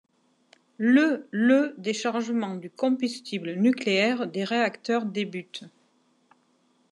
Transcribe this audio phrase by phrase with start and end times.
[0.79, 5.65] Le le déchargement du combustible nucléaire des réacteurs débute.